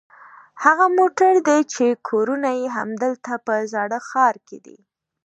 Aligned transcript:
هغه 0.63 0.85
موټر 0.97 1.31
دي 1.47 1.59
چې 1.73 1.85
کورونه 2.09 2.49
یې 2.59 2.67
همدلته 2.77 3.33
په 3.45 3.53
زاړه 3.73 3.97
ښار 4.09 4.35
کې 4.47 4.57
دي. 4.65 4.77